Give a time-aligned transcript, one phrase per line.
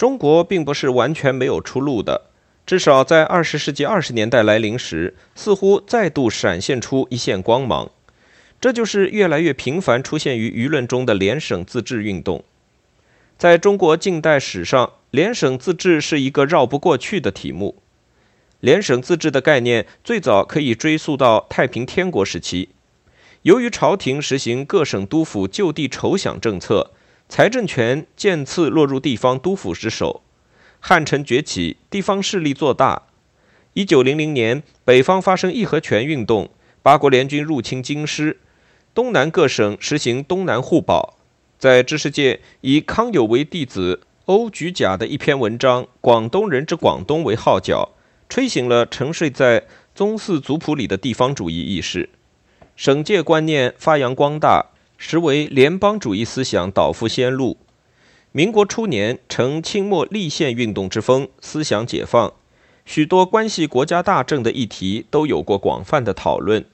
[0.00, 2.22] 中国并不是完全没有出路的，
[2.64, 7.90] 至少在二十世纪二十年代来临时，似乎再度闪现出一线光芒。
[8.58, 12.42] 这就是越来越频繁出现于舆论中的联省自治运动。
[13.36, 17.76] 在中国近代史上，联省自治是一个绕不过去的题目。
[18.60, 22.70] 联省自治的概念最早可以追溯到太平天国时期，
[23.42, 26.92] 由于朝廷实行各省督府就地筹饷政策。
[27.30, 30.20] 财政权渐次落入地方督府之手，
[30.80, 33.04] 汉臣崛起，地方势力做大。
[33.74, 36.50] 一九零零年，北方发生义和拳运动，
[36.82, 38.40] 八国联军入侵京师，
[38.92, 41.18] 东南各省实行东南互保。
[41.56, 47.90] 在知识界，以康有为弟子欧举甲的一篇文章《广东人之广东》为号角，
[48.28, 49.62] 吹醒了沉睡在
[49.94, 52.08] 宗祠族谱里的地方主义意识，
[52.74, 54.69] 省界观念发扬光大。
[55.02, 57.56] 实为联邦主义思想导夫先路。
[58.32, 62.34] 民国初年，承清末立宪运动之风，思想解放，
[62.84, 66.66] 许多关系国家大政的议题都有过广泛的讨论，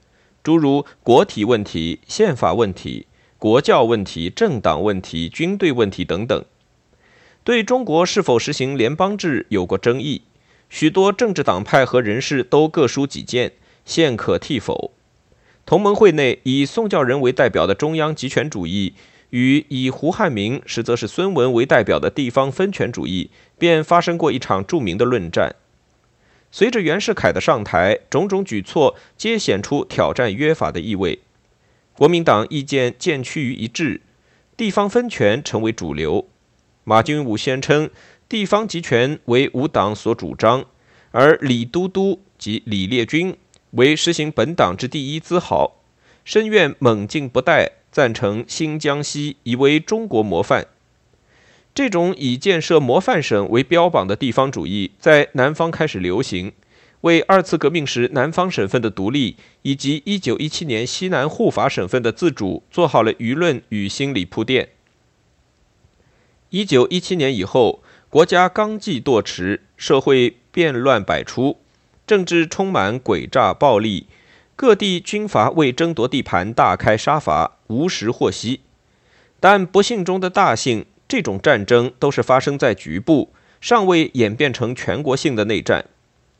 [0.43, 3.07] 诸如国体问题、宪法问题、
[3.39, 6.43] 国教问题、政党问题、军队问题等等。
[7.45, 10.23] 对中国是否实行联邦制有过争议，
[10.69, 13.53] 许多政治党派和人士都各抒己见，
[13.85, 14.91] 现可替否。
[15.67, 18.93] 同盟会内以宋教仁为代表的中央集权主义，
[19.31, 23.29] 与以胡汉民实则是孙文为代表的地方分权主义，
[23.59, 25.53] 便发生过一场著名的论战。
[26.49, 31.19] 随着袁世凯的上台，种种举措皆显出挑战约法的意味。
[31.91, 33.99] 国民党意见渐趋于一致，
[34.55, 36.29] 地方分权成为主流。
[36.85, 37.89] 马君武宣称
[38.29, 40.63] 地方集权为吾党所主张，
[41.11, 43.35] 而李都督及李烈钧。
[43.77, 45.75] 为实行本党之第一自豪，
[46.25, 50.65] 深愿猛进不怠，赞成新江西以为中国模范。
[51.75, 56.53] 这种以建设模范省为标榜的地方主义，在南方开始流行，
[57.01, 64.69] 为二次革命时南方省份的独立，以及一九一七年西南护法省份的自主，做好了舆论与心理铺垫。
[66.49, 71.57] 一九一七年以后，国家纲纪堕弛，社会变乱百出。
[72.07, 74.07] 政治充满诡诈暴力，
[74.55, 78.61] 各地军阀为争夺地盘大开杀伐，无时获悉。
[79.41, 85.85] 但不幸中的大幸，这种战争都是发生在局部，尚未演变成全国性的内战。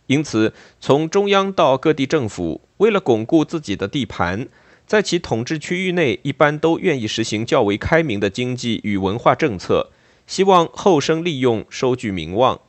[0.05, 4.47] 因此，从中央到各地政府，为了巩固自己的地盘，
[4.85, 9.91] 在其统治区域内，一般都愿意实行较为开明的经济与文化政策，
[10.25, 12.61] 希望后生利用，收据名望。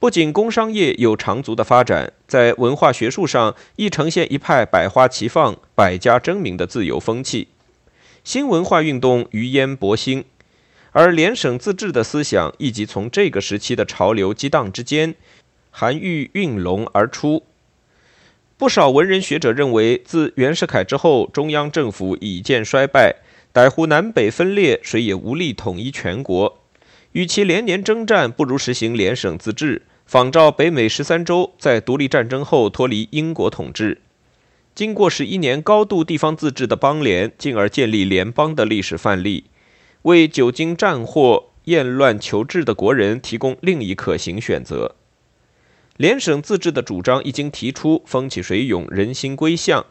[0.00, 7.48] 不仅工商业有长足的发展，在文化学术上亦呈现一派百花齐放、百家争鸣的自由风气。
[8.24, 10.24] 新文化运动余烟勃兴，
[10.92, 15.14] 而联省自治的思想亦即从这个时期的潮流激荡之间，
[15.70, 17.44] 含郁蕴龙而出。
[18.56, 23.16] 不少文人学者认为，自袁世凯之后，中央政府已见衰败，
[23.52, 26.56] 逮乎南北分裂，谁也无力统一全国。
[27.12, 29.82] 与其连年征战，不如实行联省自治。
[30.10, 34.00] 仿照北美十三州在独立战争后脱离英国统治，
[34.74, 39.44] 经过十一年高度地方自治的邦联，进而建立联邦的历史范例，
[40.02, 44.96] 为久经战祸、厌乱求治的国人提供另一可行选择。
[45.96, 49.86] 联省自治的主张一经提出，风起水涌，人心归向。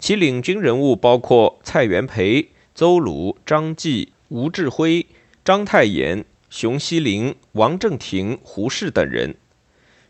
[0.00, 5.06] 其领军人物包括蔡元培、邹鲁、张继、吴志辉、
[5.44, 9.36] 章太炎、熊希龄、王正廷、胡适等人。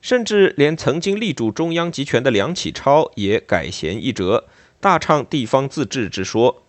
[0.00, 4.47] 甚至连曾经力主中央集权的梁启超也改弦易辙，
[4.81, 6.62] 大唱地方自治之说，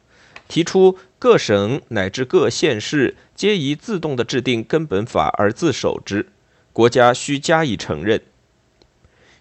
[0.47, 6.27] 提出各省乃至各县市皆宜自动地制定根本法而自守之，
[6.73, 8.21] 国家需加以承认。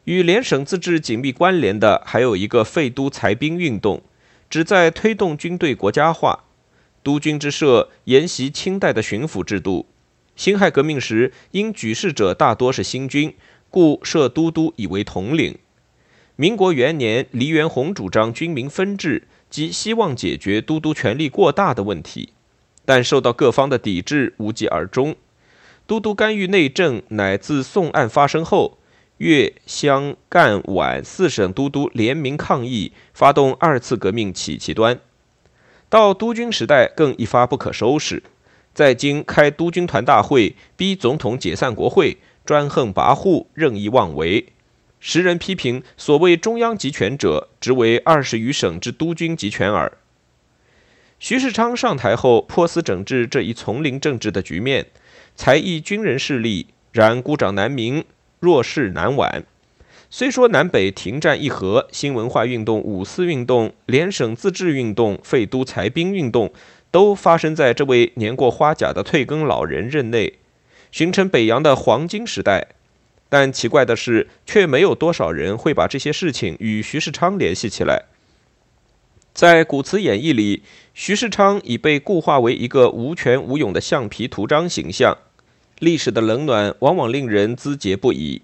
[0.05, 4.03] 与联省自治紧密关联的还有一个废都裁兵运动，
[4.49, 6.45] 旨在推动军队国家化。
[7.03, 9.87] 督军之设沿袭清代的巡抚制度，
[10.37, 13.35] 辛亥革命时因举事者大多是新军。
[13.71, 15.57] 故设都督以为统领。
[16.37, 22.33] 民国元年，黎元洪主张军民分治，即希望解决都督权力过大的问题，
[22.85, 25.15] 但受到各方的抵制，无疾而终。
[25.87, 28.79] 都督干预内政，乃自宋案发生后，
[29.19, 34.99] 粤、湘、赣、皖四省都督联名抗议，发动二次革命起其端。
[35.89, 38.23] 到督军时代，更一发不可收拾，
[38.73, 42.17] 在京开督军团大会，逼总统解散国会。
[42.51, 44.47] 专横跋扈，任意妄为。
[44.99, 49.93] 时人批评所谓中央集权者，只为二十余省之督军集权耳。
[51.21, 54.87] 徐世昌上台后，颇思整治这一丛林政治的局面，
[55.37, 58.05] 才艺军人势力，然孤掌难鸣，
[58.41, 59.45] 弱势难挽。
[60.11, 66.53] 虽说南北停战议和、新文化运动、五四运动、联省自治运动、废都裁兵运动，
[66.91, 70.40] 都发生在这位年过花甲的退耕老人任内，
[70.91, 72.69] 形成北洋的黄金时代。
[73.29, 78.07] 但奇怪的是，却没有多少人会把这些事情与徐世昌联系起来。
[79.33, 85.17] 在古词演义里，徐世昌已被固化为一个无权无勇的橡皮图章形象。
[85.79, 88.43] 历史的冷暖往往令人咨嗟不已。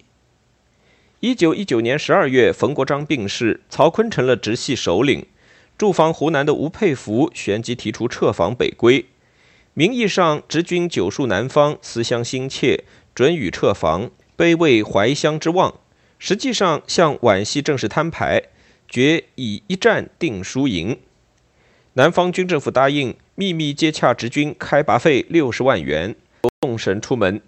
[1.20, 5.26] 一九一九年十二月，冯国璋病逝，曹锟成了直系首领。
[5.76, 9.04] 驻防湖南的吴佩孚旋即提出撤防北归，
[9.78, 12.84] 名义上直军久戍南方，思乡心切，
[13.14, 15.74] 准予撤防，卑慰怀乡之望。
[16.18, 18.44] 实际上向皖系正式摊牌，
[18.88, 20.98] 决以一战定输赢。
[21.92, 26.14] 南方军政府答应秘密接洽直军开拔费六十万元，
[26.60, 27.42] 动神出门。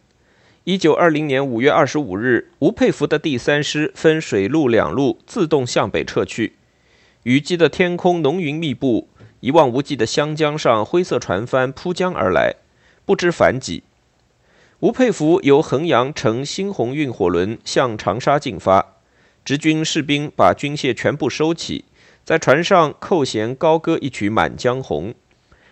[0.65, 6.57] 一九二零年五月二十五日，吴佩孚的第三师分水陆两路自动向北撤去。
[7.23, 9.09] 雨季的天空浓云密布，
[9.41, 12.55] 一望无际的湘江上灰色船帆扑江而来，
[13.05, 13.83] 不知繁几。
[14.81, 18.95] 吴佩孚由衡阳乘新鸿运火轮向长沙进发，
[19.45, 21.85] 直军士兵把军械全部收起，
[22.25, 25.11] 在船上扣弦高歌一曲《满江红》。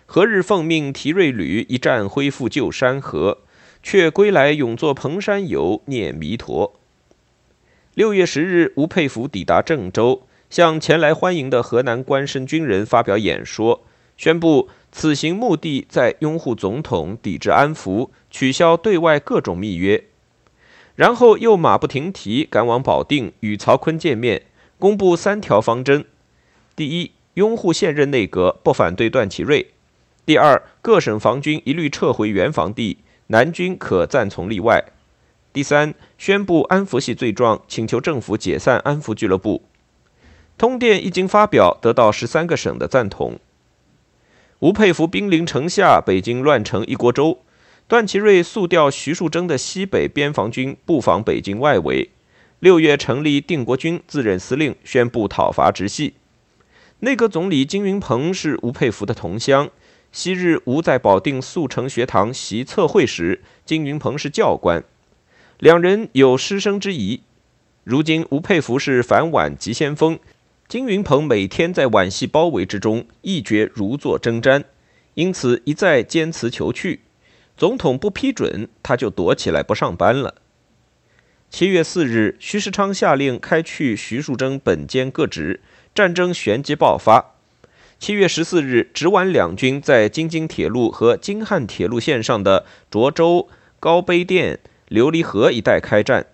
[0.05, 3.39] 何日奉命提锐旅一战恢复旧山河？
[3.83, 6.73] 却归来永作蓬山游，念弥陀。
[7.93, 13.83] 六月十日，吴佩孚抵达郑州，向前来欢迎的河南官绅军人发表演说，
[14.15, 20.05] 宣布此行目的在拥护总统，抵制安福，取消对外各种密约。
[20.95, 24.43] 然后又马不停蹄赶往保定，与曹锟见面，
[24.79, 26.05] 公布三条方针：
[26.75, 29.67] 第一，拥护现任内阁，不反对段祺瑞；
[30.25, 32.97] 第二，各省防军一律撤回原防地。
[33.27, 34.85] 南军可暂从例外。
[35.51, 39.63] 第三，宣布安福系罪状，请求政府解散安福俱乐部。
[40.57, 43.39] 通电一经发表，得到十三个省的赞同。
[44.59, 47.39] 吴佩孚兵临城下，北京乱成一锅粥。
[47.87, 52.09] 段祺瑞速调徐树铮的西北边防军布防北京外围。
[52.59, 56.15] 六月成立定国军，自任司令，宣布讨伐直系。
[57.01, 59.69] 内阁总理金云鹏是吴佩孚的同乡。
[60.11, 64.83] 昔日吴在保定速成学堂习测绘时，金云鹏是教官，
[65.59, 67.21] 两人有师生之谊。
[67.83, 70.17] 如今吴佩孚是反皖急先锋，
[70.67, 74.65] 金云鹏每天在皖系包围之中，一觉如坐针毡，
[75.13, 77.03] 因此一再坚持求去。
[77.55, 80.35] 总统不批准，他就躲起来不上班了。
[81.49, 85.61] 七月四日，徐世昌下令开去徐树铮本兼各职，
[85.95, 87.35] 战争旋即爆发。
[87.97, 93.47] 七月十四日，直皖两军在京津铁路和京汉铁路线上的涿州、
[93.79, 94.59] 高碑店、
[94.89, 96.25] 琉璃河一带开战。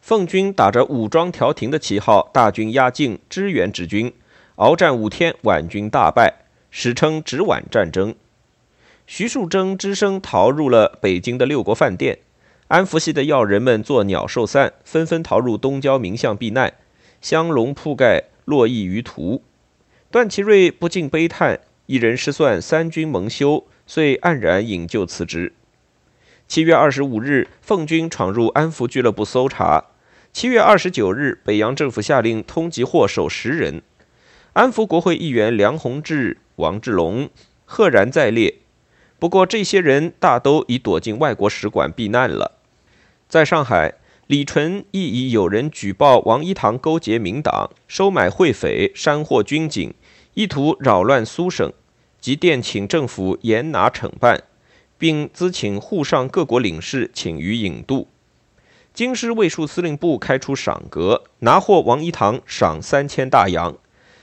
[0.00, 4.12] 奉军打着武装调停的旗号，大军压境支援直军，
[4.56, 8.14] 鏖战五天，皖军大败，史称直皖战争。
[9.06, 12.18] 徐树铮只身逃入了北京的六国饭店，
[12.68, 16.72] 安福系的要人们作鸟兽散，纷纷逃入东郊民巷避难，
[17.20, 19.42] 香笼铺盖，落翼于途。
[20.10, 25.52] 段祺瑞不禁悲叹：“一人失算，三军蒙羞。”遂黯然引咎辞职。
[26.46, 29.86] 七月二十五日，奉军闯入安福俱乐部搜查。
[30.32, 33.82] 七月二十九日，北洋政府下令通缉祸首十人。
[34.52, 37.28] 安福国会议员梁鸿志、王志龙
[37.64, 38.54] 赫然在列。
[39.18, 42.58] 不过，这些人大都已躲进外国使馆避难了。
[43.28, 43.94] 在上海。
[44.28, 49.92] 李纯亦已有人举报王一堂勾结民党，收买会匪，煽惑军警，
[50.34, 51.72] 意图扰乱苏省，
[52.20, 54.44] 即电请政府严拿惩办，
[54.96, 58.06] 并咨请沪上各国领事请予引渡。
[58.92, 63.76] 京师卫戍司令部开出赏格，拿获王一堂赏三千大洋，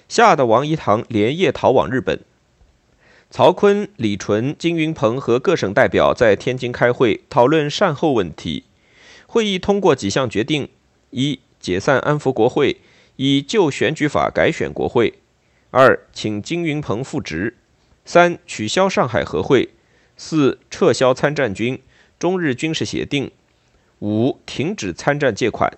[0.07, 2.19] 吓得王一堂连夜逃往日本。
[3.29, 8.65] 曹锟、李纯、金云鹏和各省代表在天津开会，讨论善后问题。
[9.25, 10.69] 会议通过几项决定：
[11.09, 12.77] 一、解散安福国会，
[13.15, 15.13] 以旧选举法改选国会；
[15.71, 17.53] 二、请金云鹏复职；
[18.05, 19.69] 三、取消上海和会；
[20.15, 21.81] 四、撤销参战军、
[22.17, 23.31] 中日军事协定；
[23.99, 25.77] 五、停止参战借款。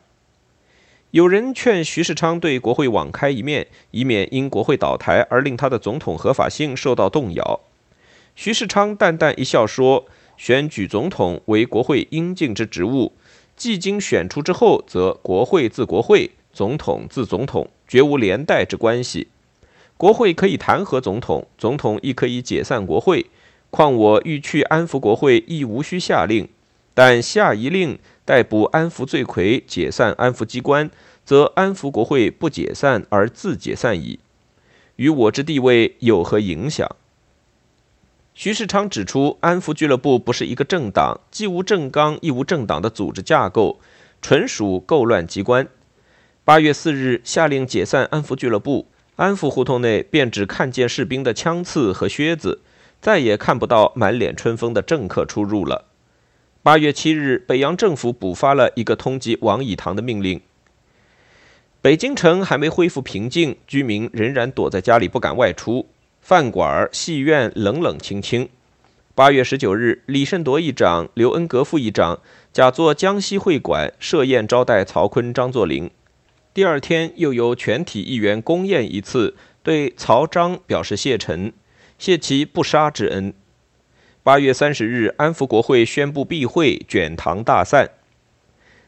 [1.12, 7.60] 有人劝徐世昌对国会网开一面，以免因国会倒台而令他的总统合法性受到动摇。
[8.36, 10.06] 徐世昌淡淡一笑说
[10.38, 13.14] ：“选举总统为国会应尽之职务。”
[13.58, 19.28] 既经选出之后，则国会自国会，总统自总统，绝无连带之关系。
[19.98, 23.26] 国会可以弹劾总统，总统亦可以解散国会。
[23.70, 26.48] 况我欲去安抚国会，亦无需下令。
[27.00, 30.92] 但下一令逮捕安抚罪魁，解散安抚机关，
[31.24, 34.20] 则安抚国会不解散而自解散矣，
[34.98, 36.94] 与我之地位有何影响？
[38.34, 43.80] 徐世昌指出，安抚俱乐部不是一个政党，既无政纲，亦无政党的组织架构，
[44.22, 45.70] 纯属构乱机关。
[46.44, 52.60] 八月四日，下令解散安抚俱乐部，安抚胡同内便只看见士兵的枪刺和靴子，
[53.00, 55.86] 再也看不到满脸春风的政客出入了。
[56.62, 60.42] 八月七日，北洋政府补发了一个通缉王以堂的命令。
[61.82, 65.88] 北京城还没恢复平静，居民仍然躲在家里不敢外出，
[66.20, 68.50] 饭馆、戏院冷冷清清。
[69.16, 72.20] 八月十九日，李胜铎议长、刘恩格副议长
[72.52, 75.90] 假作江西会馆设宴招待曹锟、张作霖。
[76.54, 81.54] 第二天，又由全体议员公宴一次，对曹彰表示谢忱，
[81.98, 83.34] 谢其不杀之恩。
[84.30, 87.90] 八月三十日，安抚国会宣布闭会，卷堂大散。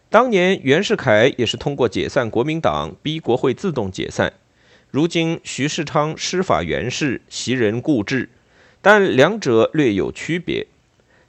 [0.07, 4.33] 当年袁世凯也是通过解散国民党，逼国会自动解散。
[4.91, 8.29] 如今徐世昌施法袁氏，袭人固执，
[8.83, 10.67] 但两者略有区别。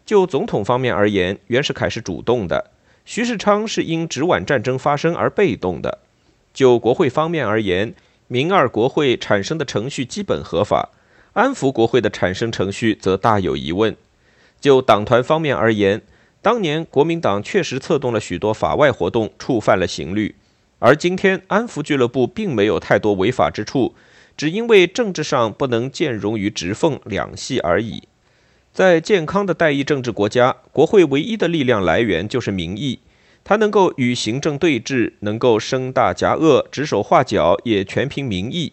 [0.04, 2.70] 就总统方面而言，袁世凯是主动的，
[3.06, 6.00] 徐世昌是因直皖战争发生而被动的。
[6.52, 7.94] 就国会方面而言，
[8.28, 10.90] 民二国会产生的程序基本合法。
[11.34, 13.96] 安抚国会的产生程序则大有疑问。
[14.60, 16.02] 就党团方面而言，
[16.40, 20.34] 当年国民党确实策动了许多法外活动，触犯了刑律；
[20.78, 23.94] 而今天安抚俱乐部并没有太多违法之处，
[24.36, 28.02] 只因为政治上不能兼容于直奉两系而已。
[28.72, 33.00] 在健康的代议政治国家，国会唯一的力量来源就是民意，
[33.42, 38.72] 它能够与行政对峙，能够声大夹恶、指手画脚，也全凭民意。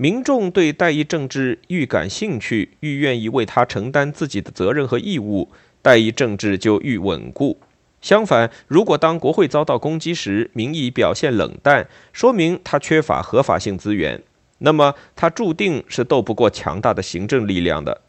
[0.00, 5.48] 民众对代议政治愈感兴趣，愈愿意为他承担自己的责任和义务，
[5.82, 7.58] 代议政治就愈稳固。
[8.00, 14.22] 相反，如果当国会遭到攻击时，民意表现冷淡，说明他缺乏合法性资源，
[14.58, 18.02] 那么他注定是斗不过强大的行政力量的。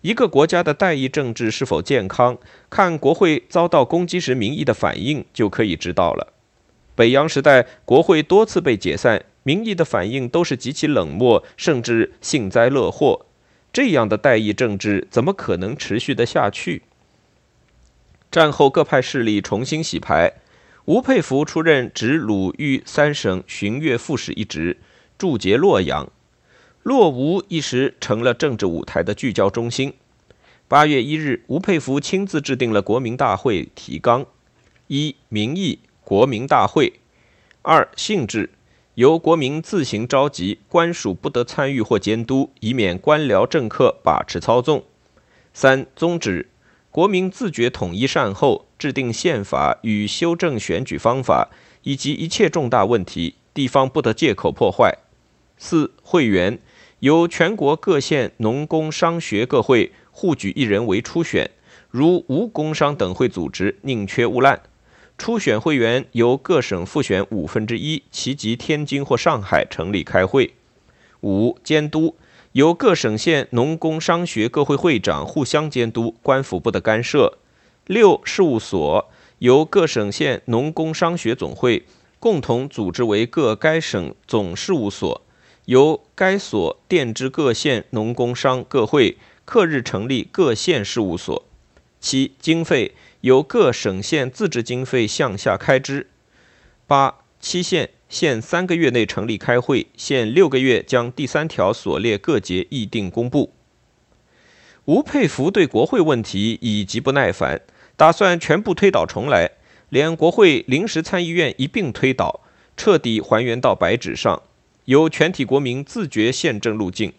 [0.00, 2.36] 一个国家的代议政治是否健康，
[2.68, 6.32] 看国会遭到攻击时民意的反应就可以知道了。
[6.96, 9.24] 北洋时代，国会多次被解散。
[9.44, 13.26] 民意的反应都是极其冷漠，甚至幸灾乐祸。
[13.72, 16.82] 这样的代议政治怎么可能持续得下去？
[18.30, 20.32] 战后各派势力重新洗牌，
[20.86, 24.78] 吴佩孚出任直鲁豫三省巡阅副使一职，
[25.18, 26.10] 驻节洛阳。
[26.82, 29.94] 洛吴一时成了政治舞台的聚焦中心。
[30.68, 34.24] 八月一日，吴佩孚亲自制定了国民大会提纲：
[34.86, 36.94] 一、民意，国民大会；
[37.62, 38.50] 二、性质。
[38.94, 44.84] 由国民自行召集，官署不得参与或监督，以免官僚政客把持操纵。
[45.52, 46.48] 三、宗旨：
[46.92, 51.48] 国民自觉统一善后，制定宪法与修正选举方法，
[51.82, 54.96] 以及一切重大问题，地方不得借口破坏。
[55.58, 56.60] 四、会员：
[57.00, 61.50] 由全国各县农工商学各会互举一人为初选，
[61.90, 64.60] 如无工商等会组织，宁缺毋滥。
[65.16, 70.54] 初选会员由各省复选五分之一，其集天津或上海成立开会。
[71.22, 72.16] 五、监督
[72.52, 77.38] 由各省县农工商学各会会长互相监督，官府不得干涉。
[77.86, 81.84] 六、事务所由各省县农工商学总会
[82.18, 85.22] 共同组织为各该省总事务所，
[85.66, 91.44] 由该所电支各县农工商各会，克日成立各县事务所。
[92.00, 92.92] 七、经费。
[93.24, 96.08] 由各省县自治经费向下开支。
[96.86, 103.54] 八期限限三个月内成立开会，限六个月将第三条所列各节议定公布。
[104.84, 107.62] 吴佩孚对国会问题已极不耐烦，
[107.96, 109.52] 打算全部推倒重来，
[109.88, 112.40] 连国会临时参议院一并推倒，
[112.76, 114.42] 彻底还原到白纸上，
[114.84, 117.14] 由全体国民自觉宪政路径。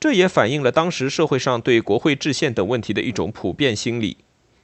[0.00, 4.16] 这也反映了当时社会上对国会制宪等问题的一种普遍心理。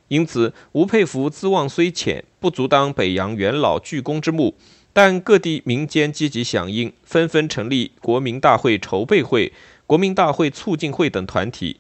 [0.09, 4.55] 因此，吴佩孚资望虽浅，不足当北洋元老巨公之目，
[4.93, 9.53] 但各地民间积极响应，纷纷成立国民大会筹备会、
[9.87, 11.79] 国民大会促进会等团体。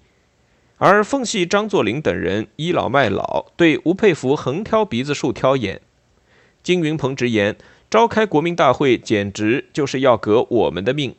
[0.79, 5.81] 而奉系张作霖等人倚老卖老，对吴佩孚横挑鼻子竖挑眼。
[6.63, 7.57] 金云鹏直言，
[7.89, 11.15] 召开国民大会简直就是要革我们的命，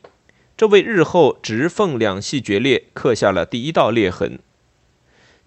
[0.56, 4.38] 这为日后直奉两系决裂刻下了第一道裂痕。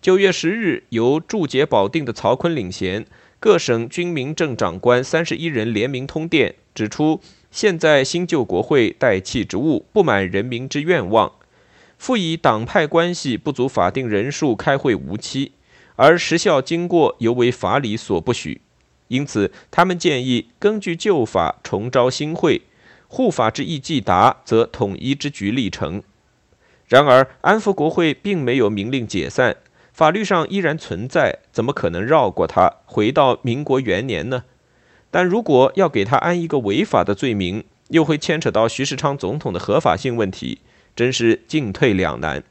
[0.01, 3.05] 九月十日，由驻节保定的曹锟领衔，
[3.37, 7.19] 各省军民政长官三十一人联名通电，指出
[7.51, 11.33] 现在新旧国会代弃职务，不满人民之愿望；
[11.97, 15.51] 复以党派关系不足法定人数开会无期，
[15.97, 18.61] 而时效经过尤为法理所不许。
[19.09, 22.61] 因此，他们建议根据旧法重招新会，
[23.09, 26.01] 护法之意既达，则统一之局立成。
[26.87, 29.57] 然而，安福国会并没有明令解散，
[29.99, 34.45] 法律上依然存在，怎么可能绕过它，回到民国元年呢？
[35.11, 40.59] 但如果要给他安一个违法的罪名，又会牵扯到徐世昌总统的合法性问题，
[40.95, 42.41] 真是进退两难。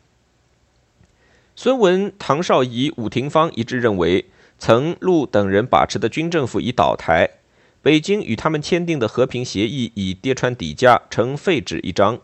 [1.57, 4.27] 孙文、唐绍仪、伍廷芳一致认为。
[4.59, 7.31] 曾陆等人把持的军政府已倒台，
[7.81, 12.19] 北京与他们签订的和平协议已跌穿底价，成废纸一张。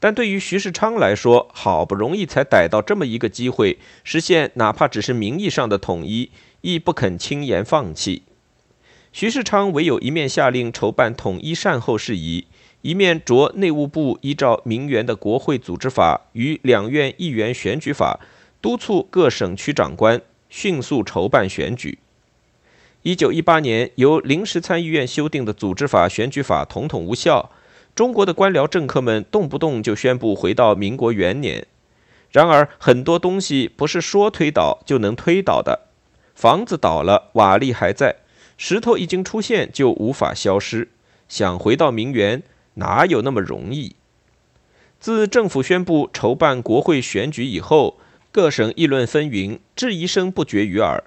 [0.00, 6.30] 但对于徐世昌来说，好不容易才逮到这么一个机会，实现哪怕只是名义上的统一，
[6.62, 8.22] 亦不肯轻言放弃。
[9.12, 12.46] 徐世昌唯有一面下令筹办统一善后事宜，
[12.82, 18.18] 一面着内务部依照明元的国会组织法与两院议员选举法，
[18.60, 20.20] 督促各省区长官。
[20.52, 22.00] 迅速筹办选举。
[23.02, 27.52] 一九一八年，由临时参议院修订的组织法、选举法统统无效。
[27.94, 31.66] 中国的官僚政客们动不动就宣布回到民国元年。
[32.30, 35.88] 然而，很多东西不是说推倒就能推倒的。
[36.34, 38.16] 房子倒了，瓦砾还在；
[38.56, 40.88] 石头一经出现，就无法消失。
[41.28, 42.42] 想回到明元，
[42.74, 43.96] 哪有那么容易？
[44.98, 47.98] 自政府宣布筹办国会选举以后。
[48.32, 51.02] 各省议论纷纭，质疑声不绝于耳。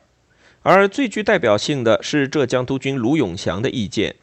[0.61, 4.17] 而最具代表性的是浙江督军卢永祥的意见。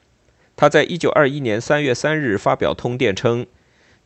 [0.61, 3.47] 他在一九二一年三月三日发表通电称：“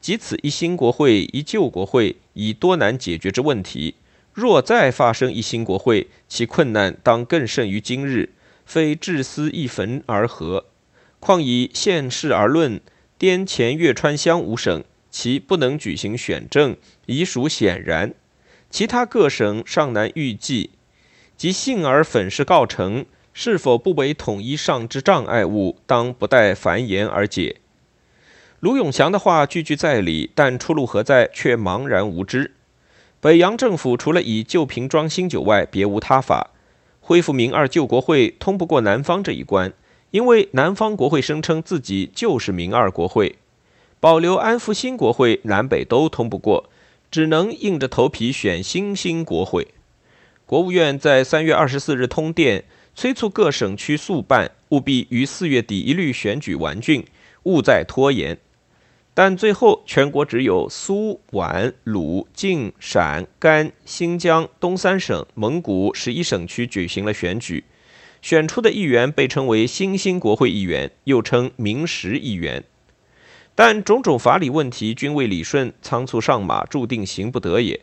[0.00, 3.96] 即此一新国会，一旧国会，已多难解决之问题。
[4.32, 8.30] 若再发生一新国会，其困难当更甚于今日，
[8.64, 10.66] 非至思一焚而合。
[11.18, 12.80] 况以现世而论，
[13.18, 18.14] 滇黔粤川湘五省，其不能举行选政，已属显然。”
[18.70, 20.70] 其他各省尚难预计，
[21.36, 27.56] 即幸而粉饰告成，是否不为统一上之障碍物，当不待繁言而解。
[28.60, 32.52] 卢永祥的话句句在理，但出路何在，却茫然无知。
[33.20, 36.50] 北洋政府除了以旧瓶装新酒外，别无他法。
[37.00, 39.72] 恢复明二旧国会通不过南方这一关，
[40.12, 43.34] 因为南方国会声称自己就是明二国会；
[43.98, 46.70] 保留安福新国会，南北都通不过。
[47.10, 49.68] 只能硬着头皮选新兴国会。
[50.46, 57.04] 国务院在三月二十四日通电，催促各省区速办，务必于四月底一律选举完竣，
[57.42, 58.38] 勿再拖延。
[59.12, 67.64] 但最后，全国只有苏皖鲁晋陕甘新疆东三省、蒙古十一省区举行了选举，
[68.22, 72.64] 选出的议员被称为新兴国会议员，又称明实议员。
[73.54, 77.80] 但种种法理问题均未理顺，仓促上马，注定行不得也。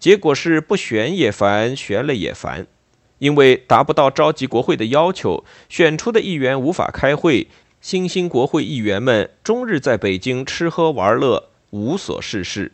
[0.00, 2.66] 结果是不选也烦，选了也烦，
[3.22, 7.46] 因为达不到召集国会的要求，选出的议员无法开会，
[7.80, 12.70] 新兴国会议员们终日在北京吃喝玩乐，无所事事。